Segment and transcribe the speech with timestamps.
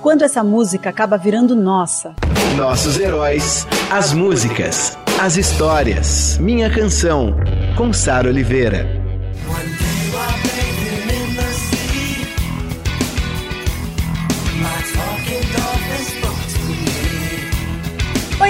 [0.00, 2.14] Quando essa música acaba virando nossa.
[2.56, 6.38] Nossos heróis, as músicas, as histórias.
[6.38, 7.34] Minha canção,
[7.76, 9.07] com Sara Oliveira.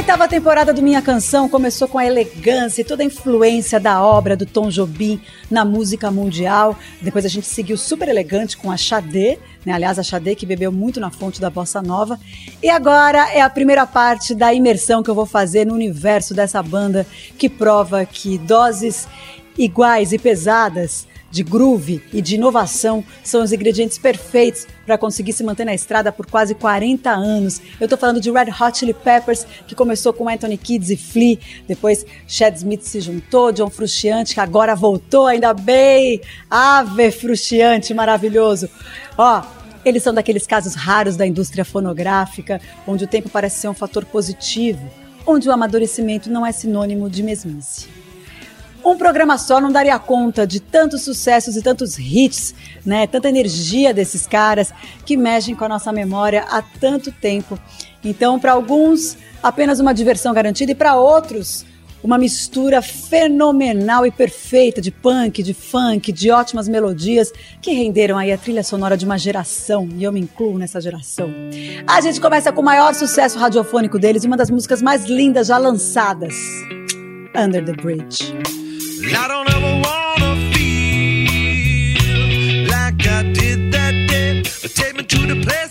[0.08, 4.34] Oitava temporada do Minha Canção começou com a elegância e toda a influência da obra
[4.34, 6.78] do Tom Jobim na música mundial.
[7.02, 9.74] Depois a gente seguiu super elegante com a Xadê, né?
[9.74, 12.18] aliás, a Xadê que bebeu muito na fonte da bossa nova.
[12.62, 16.62] E agora é a primeira parte da imersão que eu vou fazer no universo dessa
[16.62, 17.06] banda
[17.36, 19.06] que prova que doses
[19.58, 25.44] iguais e pesadas de groove e de inovação são os ingredientes perfeitos para conseguir se
[25.44, 27.60] manter na estrada por quase 40 anos.
[27.78, 31.38] Eu estou falando de Red Hot Chili Peppers, que começou com Anthony Kids e Flea,
[31.66, 38.68] depois Chad Smith se juntou, John Frusciante, que agora voltou, ainda bem, Ave Frusciante, maravilhoso.
[39.16, 39.42] Ó,
[39.84, 44.04] eles são daqueles casos raros da indústria fonográfica, onde o tempo parece ser um fator
[44.04, 44.88] positivo,
[45.26, 47.88] onde o amadurecimento não é sinônimo de mesmice.
[48.84, 53.06] Um programa só não daria conta de tantos sucessos e tantos hits, né?
[53.06, 54.72] Tanta energia desses caras
[55.04, 57.58] que mexem com a nossa memória há tanto tempo.
[58.04, 61.66] Então, para alguns, apenas uma diversão garantida e para outros,
[62.02, 68.32] uma mistura fenomenal e perfeita de punk, de funk, de ótimas melodias que renderam aí
[68.32, 71.28] a trilha sonora de uma geração, e eu me incluo nessa geração.
[71.86, 75.58] A gente começa com o maior sucesso radiofônico deles, uma das músicas mais lindas já
[75.58, 76.34] lançadas,
[77.36, 78.67] Under the Bridge.
[85.08, 85.67] to the place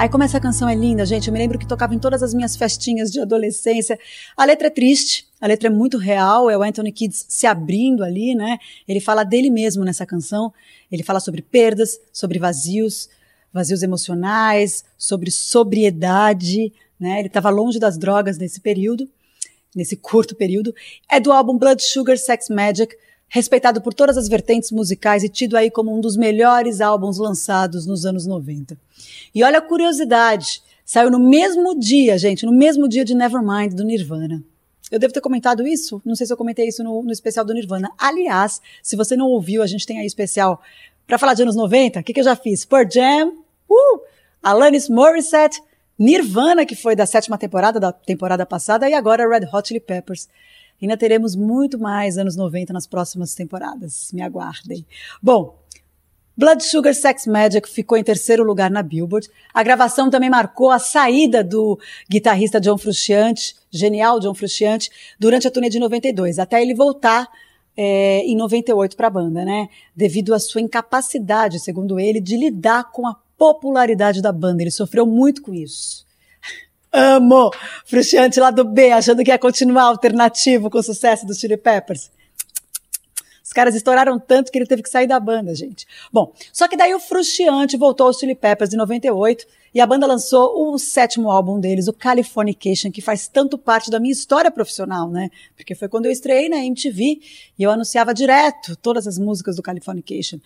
[0.00, 2.32] Aí como essa canção é linda, gente, eu me lembro que tocava em todas as
[2.32, 3.98] minhas festinhas de adolescência.
[4.34, 8.02] A letra é triste, a letra é muito real, é o Anthony Kids se abrindo
[8.02, 8.56] ali, né?
[8.88, 10.54] Ele fala dele mesmo nessa canção.
[10.90, 13.10] Ele fala sobre perdas, sobre vazios,
[13.52, 17.18] vazios emocionais, sobre sobriedade, né?
[17.18, 19.06] Ele estava longe das drogas nesse período,
[19.76, 20.74] nesse curto período.
[21.10, 22.96] É do álbum Blood Sugar Sex Magic,
[23.28, 27.84] respeitado por todas as vertentes musicais e tido aí como um dos melhores álbuns lançados
[27.84, 28.78] nos anos 90.
[29.34, 33.84] E olha a curiosidade, saiu no mesmo dia, gente, no mesmo dia de Nevermind do
[33.84, 34.42] Nirvana.
[34.90, 37.54] Eu devo ter comentado isso, não sei se eu comentei isso no, no especial do
[37.54, 37.90] Nirvana.
[37.96, 40.60] Aliás, se você não ouviu, a gente tem aí especial
[41.06, 42.64] para falar de anos 90, o que, que eu já fiz?
[42.64, 43.28] Pearl Jam,
[43.68, 44.00] uh,
[44.42, 45.62] Alanis Morissette,
[45.98, 50.28] Nirvana, que foi da sétima temporada, da temporada passada, e agora Red Hot Chili Peppers.
[50.80, 54.10] Ainda teremos muito mais anos 90 nas próximas temporadas.
[54.12, 54.86] Me aguardem.
[55.22, 55.58] Bom,
[56.40, 59.28] Blood Sugar Sex Magic ficou em terceiro lugar na Billboard.
[59.52, 61.78] A gravação também marcou a saída do
[62.08, 67.28] guitarrista John Frusciante, genial John Frusciante, durante a turnê de 92, até ele voltar
[67.76, 69.68] é, em 98 para a banda, né?
[69.94, 74.62] Devido à sua incapacidade, segundo ele, de lidar com a popularidade da banda.
[74.62, 76.06] Ele sofreu muito com isso.
[76.90, 77.50] Amo!
[77.84, 82.10] Frusciante lá do B, achando que ia continuar alternativo com o sucesso dos Chili Peppers.
[83.50, 85.84] Os caras estouraram tanto que ele teve que sair da banda, gente.
[86.12, 89.44] Bom, só que daí o Frusciante voltou aos Chili Peppers em 98
[89.74, 93.98] e a banda lançou o sétimo álbum deles, o Californication, que faz tanto parte da
[93.98, 95.30] minha história profissional, né?
[95.56, 97.18] Porque foi quando eu estreiei na MTV
[97.58, 100.38] e eu anunciava direto todas as músicas do Californication.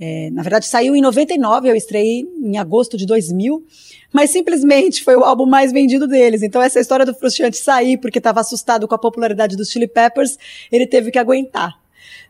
[0.00, 3.66] É, na verdade, saiu em 99, eu estreiei em agosto de 2000,
[4.10, 6.42] mas simplesmente foi o álbum mais vendido deles.
[6.42, 10.38] Então, essa história do Frusciante sair porque estava assustado com a popularidade dos Chili Peppers,
[10.72, 11.84] ele teve que aguentar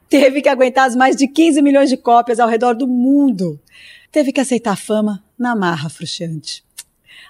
[0.09, 3.61] teve que aguentar as mais de 15 milhões de cópias ao redor do mundo.
[4.11, 6.65] Teve que aceitar a fama na marra frustrante.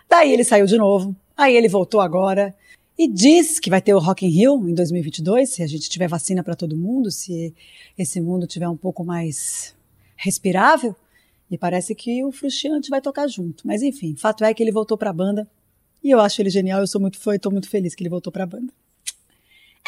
[0.09, 2.55] Daí ele saiu de novo, aí ele voltou agora
[2.99, 6.09] e diz que vai ter o Rock in Rio em 2022, se a gente tiver
[6.09, 7.55] vacina para todo mundo, se
[7.99, 9.75] esse mundo tiver um pouco mais
[10.17, 10.95] respirável.
[11.51, 13.67] E parece que o Frustiante vai tocar junto.
[13.67, 15.49] Mas enfim, fato é que ele voltou para a banda
[16.03, 18.11] e eu acho ele genial, eu sou muito fã e estou muito feliz que ele
[18.11, 18.73] voltou para a banda.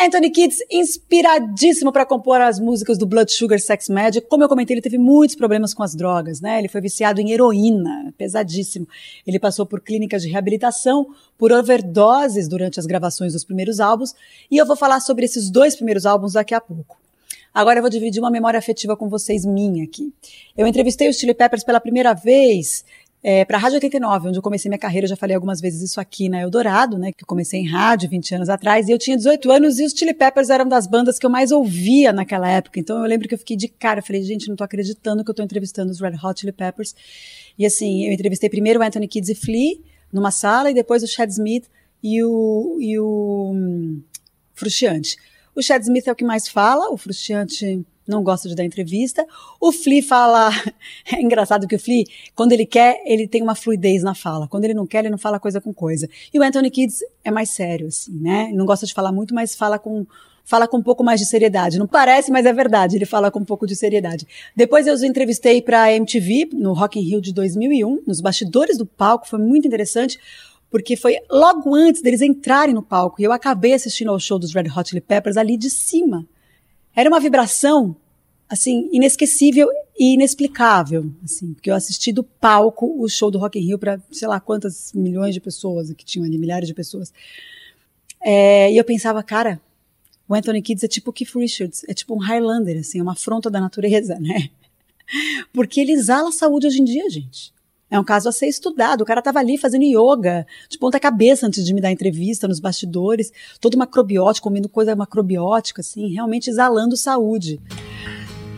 [0.01, 4.29] Anthony Kids, inspiradíssimo para compor as músicas do Blood Sugar Sex Magic.
[4.29, 6.61] Como eu comentei, ele teve muitos problemas com as drogas, né?
[6.61, 8.87] Ele foi viciado em heroína, pesadíssimo.
[9.27, 14.15] Ele passou por clínicas de reabilitação, por overdoses durante as gravações dos primeiros álbuns,
[14.49, 16.97] e eu vou falar sobre esses dois primeiros álbuns daqui a pouco.
[17.53, 20.13] Agora eu vou dividir uma memória afetiva com vocês minha aqui.
[20.57, 22.85] Eu entrevistei os Chili Peppers pela primeira vez
[23.23, 25.83] é, para a Rádio 89, onde eu comecei minha carreira, eu já falei algumas vezes
[25.83, 28.99] isso aqui na Eldorado, né, que eu comecei em rádio 20 anos atrás, e eu
[28.99, 32.49] tinha 18 anos e os Chili Peppers eram das bandas que eu mais ouvia naquela
[32.49, 32.79] época.
[32.79, 35.31] Então eu lembro que eu fiquei de cara, eu falei, gente, não tô acreditando que
[35.31, 36.95] eu tô entrevistando os Red Hot Chili Peppers.
[37.59, 39.79] E assim, eu entrevistei primeiro o Anthony Kids e Flea
[40.13, 41.67] numa sala e depois o Chad Smith
[42.03, 44.03] e o, e o um,
[44.55, 45.17] Frustiante.
[45.55, 49.27] O Chad Smith é o que mais fala, o Frustiante não gosta de dar entrevista.
[49.61, 50.51] O Flea fala.
[51.11, 54.47] É engraçado que o Flea, quando ele quer, ele tem uma fluidez na fala.
[54.47, 56.09] Quando ele não quer, ele não fala coisa com coisa.
[56.33, 58.51] E o Anthony Kids é mais sério, assim, né?
[58.53, 60.07] Não gosta de falar muito, mas fala com.
[60.45, 61.79] Fala com um pouco mais de seriedade.
[61.79, 62.97] Não parece, mas é verdade.
[62.97, 64.27] Ele fala com um pouco de seriedade.
[64.57, 68.79] Depois eu os entrevistei para a MTV no Rock in Rio de 2001, nos bastidores
[68.79, 69.29] do palco.
[69.29, 70.19] Foi muito interessante
[70.71, 74.55] porque foi logo antes deles entrarem no palco e eu acabei assistindo ao show dos
[74.55, 76.27] Red Hot Chili Peppers ali de cima.
[76.99, 77.95] Era uma vibração
[78.49, 83.67] assim inesquecível e inexplicável, assim, porque eu assisti do palco o show do Rock in
[83.67, 87.13] Rio para sei lá quantas milhões de pessoas que tinham ali, milhares de pessoas.
[88.21, 89.61] É, e eu pensava, cara,
[90.29, 93.49] o Anthony Kidd é tipo Keith Richards, é tipo um Highlander, assim, é uma afronta
[93.49, 94.51] da natureza, né?
[95.53, 97.53] Porque ele exala a saúde hoje em dia, gente.
[97.91, 99.01] É um caso a ser estudado.
[99.01, 102.61] O cara estava ali fazendo yoga, de ponta cabeça antes de me dar entrevista nos
[102.61, 107.61] bastidores, todo macrobiótico, comendo coisa macrobiótica, assim, realmente exalando saúde.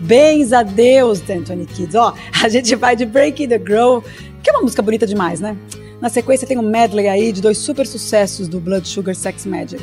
[0.00, 1.94] Bens a Deus, Anthony Kids.
[1.94, 4.03] Ó, a gente vai de Breaking the Grow,
[4.43, 5.56] que é uma música bonita demais, né?
[6.00, 9.82] Na sequência tem um medley aí de dois super sucessos do Blood Sugar Sex Magic.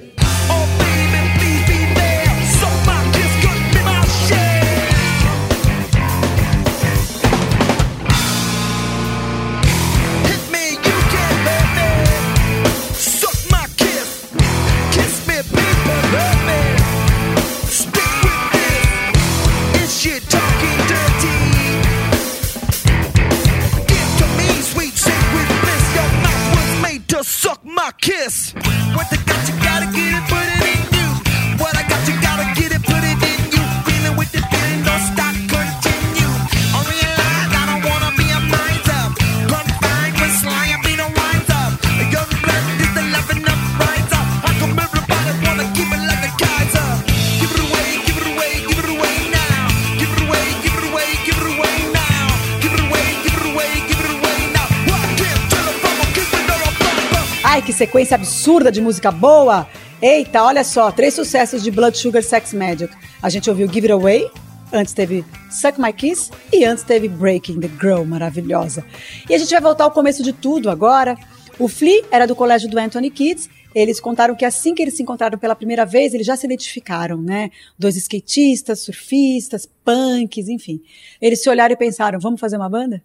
[57.81, 59.67] Sequência absurda de música boa.
[59.99, 62.93] Eita, olha só, três sucessos de Blood Sugar Sex Magic.
[63.19, 64.29] A gente ouviu Give It Away,
[64.71, 68.85] antes teve Suck My Kiss e antes teve Breaking the Girl, maravilhosa.
[69.27, 71.17] E a gente vai voltar ao começo de tudo agora.
[71.57, 73.49] O Flea era do colégio do Anthony Kids.
[73.73, 77.19] Eles contaram que assim que eles se encontraram pela primeira vez, eles já se identificaram,
[77.19, 77.49] né?
[77.79, 80.83] Dois skatistas, surfistas, punks, enfim.
[81.19, 83.01] Eles se olharam e pensaram: vamos fazer uma banda?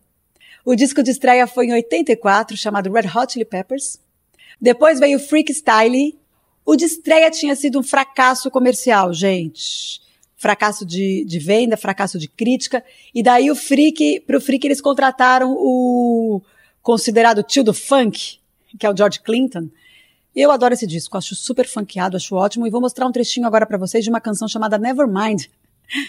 [0.67, 4.05] O disco de estreia foi em 84, chamado Red Hot Chili Peppers.
[4.61, 6.19] Depois veio Freak Style.
[6.65, 10.01] O de estreia tinha sido um fracasso comercial, gente.
[10.37, 12.85] Fracasso de, de venda, fracasso de crítica.
[13.15, 16.43] E daí o Freak, pro Freak eles contrataram o
[16.83, 18.39] considerado tio do funk,
[18.79, 19.69] que é o George Clinton.
[20.35, 22.67] Eu adoro esse disco, acho super funkeado, acho ótimo.
[22.67, 25.47] E vou mostrar um trechinho agora para vocês de uma canção chamada Nevermind.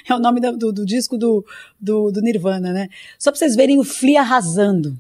[0.10, 1.46] É o nome do, do, disco do,
[1.80, 2.90] do, do, Nirvana, né?
[3.20, 4.98] Só pra vocês verem o Flea arrasando.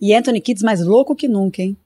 [0.00, 1.76] E Anthony Kids mais louco que nunca, hein?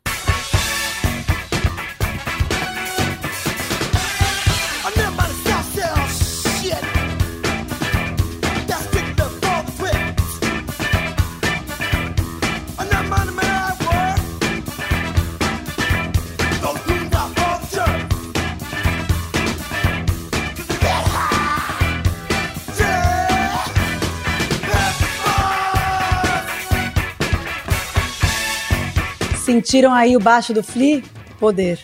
[29.50, 31.02] Sentiram aí o baixo do Flea?
[31.40, 31.80] Poder.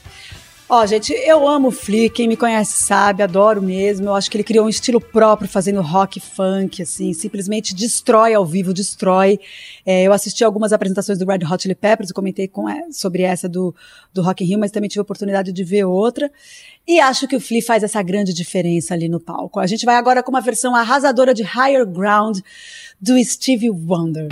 [0.69, 4.07] Ó, gente, eu amo o Flea, quem me conhece sabe, adoro mesmo.
[4.07, 8.47] Eu acho que ele criou um estilo próprio fazendo rock funk, assim, simplesmente destrói ao
[8.47, 9.41] vivo, destrói.
[9.85, 13.49] É, eu assisti algumas apresentações do Red Hot Chili Peppers, comentei com, é, sobre essa
[13.49, 13.75] do,
[14.15, 16.31] do Rock in Rio, mas também tive a oportunidade de ver outra.
[16.87, 19.59] E acho que o Flea faz essa grande diferença ali no palco.
[19.59, 22.39] A gente vai agora com uma versão arrasadora de Higher Ground
[23.01, 24.29] do Stevie Wonder.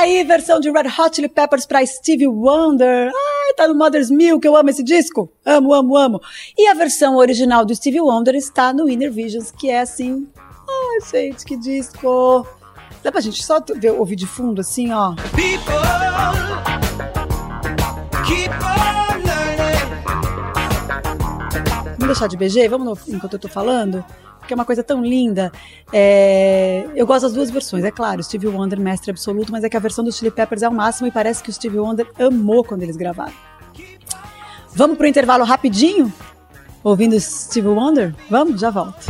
[0.00, 3.08] Aí, versão de Red Hot Chili Peppers para Stevie Wonder.
[3.08, 5.30] Ai, tá no Mother's Milk, eu amo esse disco.
[5.44, 6.20] Amo, amo, amo.
[6.56, 10.26] E a versão original do Stevie Wonder está no Inner Visions, que é assim.
[10.38, 12.46] Ai, gente, que disco.
[13.02, 15.14] Dá pra gente só ver, ouvir de fundo assim, ó.
[21.98, 22.68] Vamos deixar de BG?
[22.68, 24.02] Vamos no, enquanto eu tô falando?
[24.50, 25.52] Porque é uma coisa tão linda.
[25.92, 29.76] É, eu gosto das duas versões, é claro, Stevie Wonder, mestre absoluto, mas é que
[29.76, 32.64] a versão do Chili Peppers é o máximo e parece que o Stevie Wonder amou
[32.64, 33.32] quando eles gravaram.
[34.74, 36.12] Vamos pro intervalo rapidinho?
[36.82, 38.14] Ouvindo Stevie Wonder?
[38.28, 38.60] Vamos?
[38.60, 39.06] Já volto.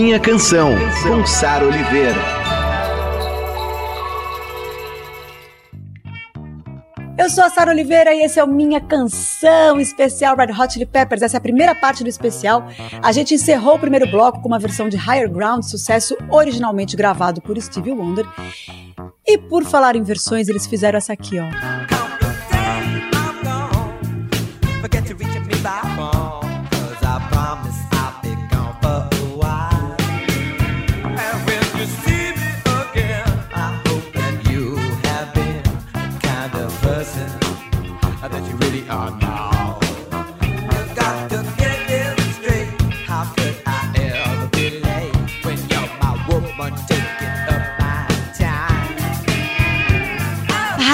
[0.00, 2.14] Minha Canção, com Sara Oliveira.
[7.18, 10.86] Eu sou a Sara Oliveira e esse é o Minha Canção Especial Red Hot Chili
[10.86, 11.22] Peppers.
[11.22, 12.64] Essa é a primeira parte do especial.
[13.02, 17.42] A gente encerrou o primeiro bloco com uma versão de Higher Ground, sucesso originalmente gravado
[17.42, 18.24] por Stevie Wonder.
[19.26, 21.97] E por falar em versões, eles fizeram essa aqui, ó.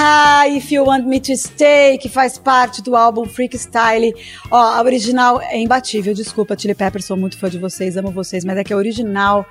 [0.07, 4.13] Ah, If You Want Me to Stay, que faz parte do álbum Freak Style.
[4.51, 8.45] Ó, a original é imbatível, desculpa, Chili Peppers, sou muito fã de vocês, amo vocês,
[8.45, 9.47] mas é que a original.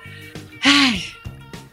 [0.63, 1.03] Ai,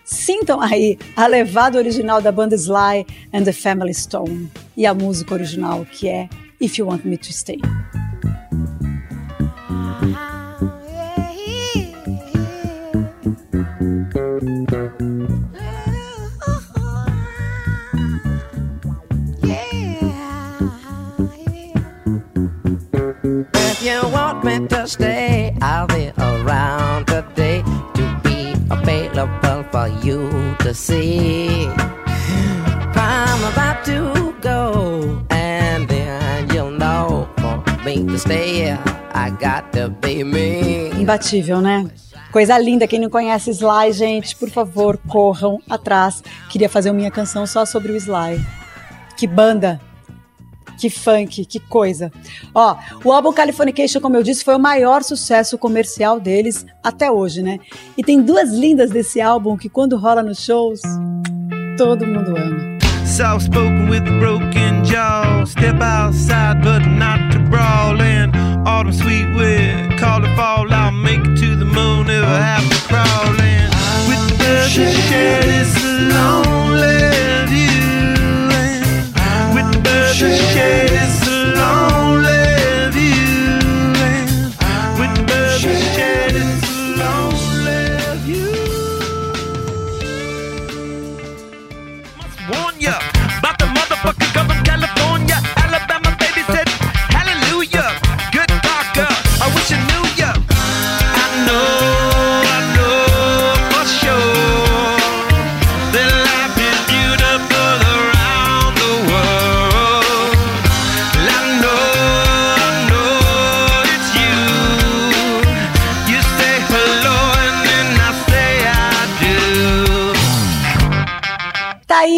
[0.05, 5.33] sintam aí a levada original da banda Sly and the Family Stone e a música
[5.33, 6.29] original que é
[6.61, 7.61] If You Want Me to Stay.
[41.12, 41.87] Imbatível, né?
[42.33, 46.23] Coisa linda, quem não conhece Sly, gente, por favor, corram atrás.
[46.49, 48.42] Queria fazer minha canção só sobre o Sly.
[49.19, 49.78] Que banda
[50.78, 52.11] que funk, que coisa.
[52.54, 57.42] Ó, o álbum Californication, como eu disse, foi o maior sucesso comercial deles até hoje,
[57.42, 57.61] né?
[57.97, 60.81] E tem duas lindas desse álbum que quando rola nos shows,
[61.76, 62.72] todo mundo ama.
[63.12, 65.45] Soft spoken with a broken jaw.
[65.45, 68.00] Step outside, but not to brawl.
[68.00, 68.35] And
[68.66, 70.73] autumn sweet wind, call it fall.
[70.73, 73.69] I'll make it to the moon if I have to crawl in.
[74.09, 75.76] With the birds that share this
[76.14, 77.11] lonely
[77.52, 78.49] view.
[79.54, 80.14] With the
[80.54, 81.22] shade is lonely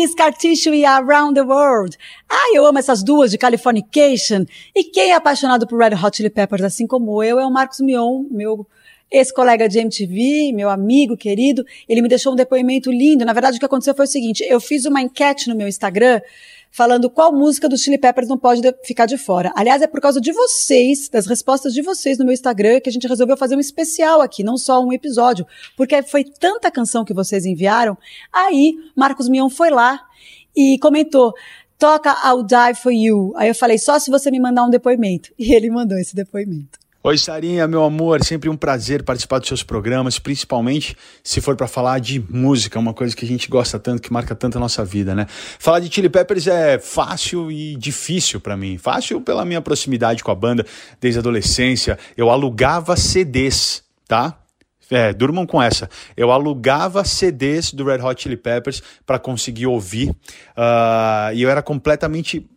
[0.06, 1.96] Scar Tissue e Around the World.
[2.28, 4.44] Ah, eu amo essas duas de Californication.
[4.74, 7.80] E quem é apaixonado por Red Hot Chili Peppers, assim como eu, é o Marcos
[7.80, 8.66] Mion, meu
[9.10, 11.64] ex-colega de MTV, meu amigo querido.
[11.88, 13.24] Ele me deixou um depoimento lindo.
[13.24, 16.20] Na verdade, o que aconteceu foi o seguinte, eu fiz uma enquete no meu Instagram
[16.74, 19.52] falando qual música do Chili Peppers não pode ficar de fora.
[19.54, 22.92] Aliás, é por causa de vocês, das respostas de vocês no meu Instagram, que a
[22.92, 27.14] gente resolveu fazer um especial aqui, não só um episódio, porque foi tanta canção que
[27.14, 27.96] vocês enviaram.
[28.32, 30.00] Aí, Marcos Mion foi lá
[30.54, 31.32] e comentou:
[31.78, 33.32] toca I'll Die For You.
[33.36, 35.32] Aí eu falei, só se você me mandar um depoimento.
[35.38, 36.83] E ele mandou esse depoimento.
[37.06, 41.68] Oi, Sarinha, meu amor, sempre um prazer participar dos seus programas, principalmente se for para
[41.68, 44.82] falar de música, uma coisa que a gente gosta tanto, que marca tanto a nossa
[44.86, 45.26] vida, né?
[45.28, 48.78] Falar de Chili Peppers é fácil e difícil para mim.
[48.78, 50.64] Fácil pela minha proximidade com a banda
[50.98, 51.98] desde a adolescência.
[52.16, 54.38] Eu alugava CDs, tá?
[54.90, 55.90] É, durmam com essa.
[56.16, 60.08] Eu alugava CDs do Red Hot Chili Peppers para conseguir ouvir.
[60.08, 62.48] Uh, e eu era completamente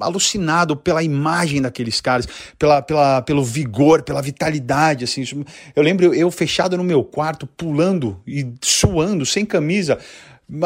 [0.00, 2.26] alucinado pela imagem daqueles caras,
[2.58, 5.22] pela, pela, pelo vigor, pela vitalidade, assim.
[5.76, 9.98] Eu lembro eu fechado no meu quarto, pulando e suando, sem camisa,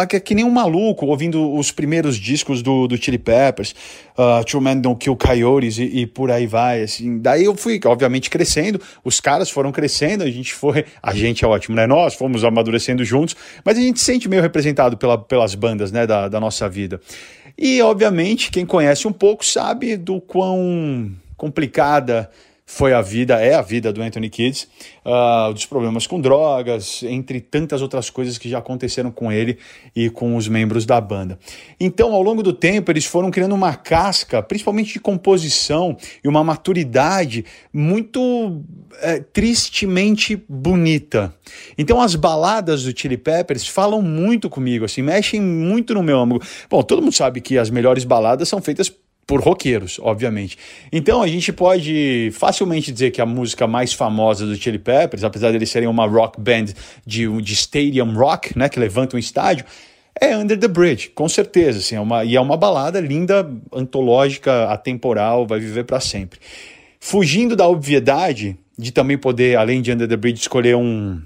[0.09, 3.75] que, que nem um maluco, ouvindo os primeiros discos do, do Chili Peppers,
[4.19, 7.19] uh, True Men Don't Kill Coyotes e, e, por aí vai, assim.
[7.19, 11.49] Daí eu fui, obviamente, crescendo, os caras foram crescendo, a gente foi, a gente é
[11.49, 11.87] ótimo, né?
[11.87, 16.07] Nós fomos amadurecendo juntos, mas a gente se sente meio representado pela, pelas bandas, né,
[16.07, 17.01] da, da nossa vida.
[17.57, 22.29] E, obviamente, quem conhece um pouco sabe do quão complicada
[22.69, 24.67] foi a vida, é a vida do Anthony Kids,
[25.05, 29.57] uh, dos problemas com drogas, entre tantas outras coisas que já aconteceram com ele
[29.95, 31.39] e com os membros da banda.
[31.79, 36.43] Então, ao longo do tempo, eles foram criando uma casca, principalmente de composição, e uma
[36.43, 38.61] maturidade muito
[39.01, 41.33] é, tristemente bonita.
[41.79, 46.43] Então, as baladas do Chili Peppers falam muito comigo, assim, mexem muito no meu âmago.
[46.69, 48.93] Bom, todo mundo sabe que as melhores baladas são feitas
[49.27, 50.57] por roqueiros, obviamente.
[50.93, 55.51] Então a gente pode facilmente dizer que a música mais famosa do Chili Peppers, apesar
[55.51, 56.67] de eles serem uma rock band
[57.05, 59.65] de, de stadium rock, né, que levanta um estádio,
[60.19, 64.71] é Under the Bridge, com certeza, assim, é uma, e é uma balada linda, antológica,
[64.71, 66.39] atemporal, vai viver para sempre.
[66.99, 71.21] Fugindo da obviedade de também poder, além de Under the Bridge, escolher um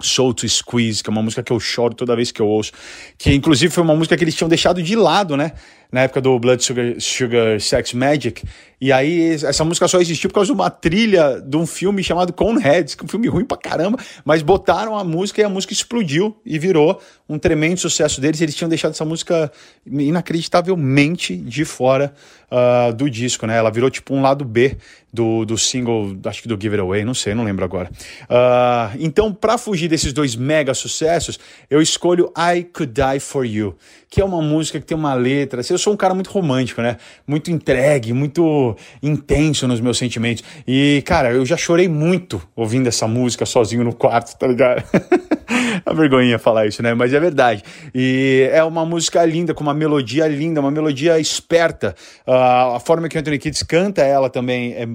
[0.00, 2.72] Soul to Squeeze, que é uma música que eu choro toda vez que eu ouço,
[3.18, 5.52] que inclusive foi uma música que eles tinham deixado de lado, né?
[5.90, 8.42] Na época do Blood Sugar, Sugar Sex Magic.
[8.80, 12.32] E aí essa música só existiu por causa de uma trilha de um filme chamado
[12.32, 15.74] Coneheads, que é um filme ruim pra caramba, mas botaram a música e a música
[15.74, 16.98] explodiu e virou
[17.28, 18.40] um tremendo sucesso deles.
[18.40, 19.52] Eles tinham deixado essa música
[19.86, 22.14] inacreditavelmente de fora
[22.50, 23.58] uh, do disco, né?
[23.58, 24.76] Ela virou tipo um lado B
[25.12, 27.90] do, do single, acho que do Give It Away, não sei, não lembro agora.
[28.22, 33.76] Uh, então, para fugir desses dois mega sucessos, eu escolho I Could Die For You,
[34.08, 35.60] que é uma música que tem uma letra.
[35.68, 36.96] Eu sou um cara muito romântico, né?
[37.26, 40.44] Muito entregue, muito intenso nos meus sentimentos.
[40.66, 44.84] E, cara, eu já chorei muito ouvindo essa música sozinho no quarto, tá ligado?
[45.84, 46.94] a vergonha falar isso, né?
[46.94, 47.62] Mas é verdade.
[47.94, 51.94] E é uma música linda, com uma melodia linda, uma melodia esperta.
[52.26, 54.88] Uh, a forma que o Anthony Kids canta ela também é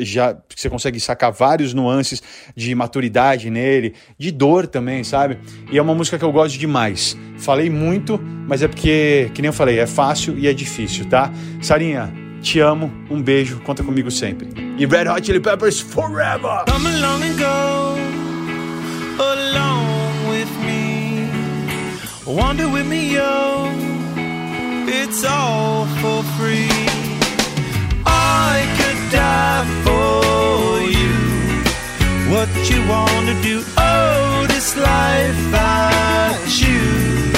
[0.00, 2.22] já você consegue sacar vários nuances
[2.54, 5.38] de maturidade nele, de dor também, sabe?
[5.72, 7.16] E é uma música que eu gosto demais.
[7.38, 11.32] Falei muito, mas é porque, que nem eu falei, é fácil e é difícil, tá?
[11.60, 14.48] Sarinha, te amo, um beijo, conta comigo sempre.
[14.78, 16.64] E Red Hot Chili Peppers forever!
[16.70, 18.22] Come along and go
[19.22, 19.71] along me.
[22.24, 23.66] Wander with me, yo.
[24.86, 26.70] It's all for free.
[28.06, 31.14] I could die for you.
[32.32, 33.64] What you wanna do?
[33.76, 37.34] Oh, this life I choose.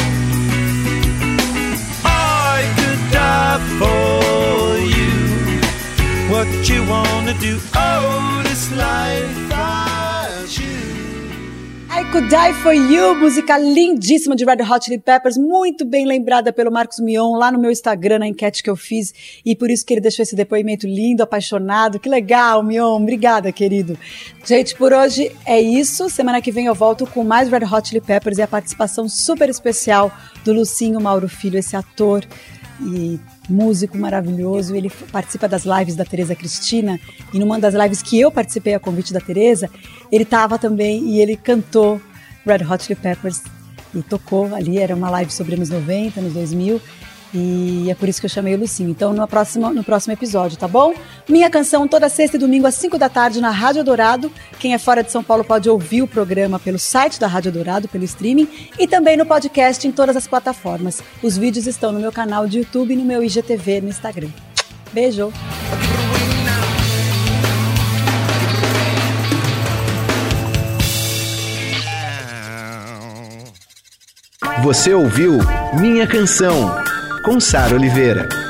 [2.05, 5.15] I could die for you.
[6.31, 7.59] What you wanna do?
[7.75, 9.54] Oh, this life.
[11.97, 16.53] I Could Die For You, música lindíssima de Red Hot Chili Peppers, muito bem lembrada
[16.53, 19.15] pelo Marcos Mion lá no meu Instagram, na enquete que eu fiz,
[19.47, 22.01] e por isso que ele deixou esse depoimento lindo, apaixonado.
[22.01, 23.97] Que legal, Mion, obrigada, querido.
[24.45, 26.11] Gente, por hoje é isso.
[26.11, 29.49] Semana que vem eu volto com mais Red Hot Chili Peppers e a participação super
[29.49, 30.11] especial
[30.45, 32.27] do Lucinho Mauro Filho, esse ator
[32.81, 34.75] e músico maravilhoso.
[34.75, 36.99] Ele participa das lives da Tereza Cristina
[37.33, 39.71] e numa das lives que eu participei a convite da Tereza,
[40.11, 42.01] ele estava também e ele cantou
[42.47, 43.43] Red Hot Chili Peppers
[43.95, 44.79] e tocou ali.
[44.79, 46.81] Era uma live sobre anos 90, anos 2000.
[47.35, 48.91] E é por isso que eu chamei o Lucinho.
[48.91, 50.95] Então, no próximo, no próximo episódio, tá bom?
[51.29, 54.31] Minha canção toda sexta e domingo às 5 da tarde na Rádio Dourado.
[54.61, 57.89] Quem é fora de São Paulo pode ouvir o programa pelo site da Rádio Dourado,
[57.89, 61.03] pelo streaming, e também no podcast em todas as plataformas.
[61.23, 64.29] Os vídeos estão no meu canal de YouTube e no meu IGTV no Instagram.
[64.93, 65.33] Beijo!
[74.63, 75.39] Você ouviu
[75.79, 76.75] Minha Canção,
[77.25, 78.44] com Sara Oliveira.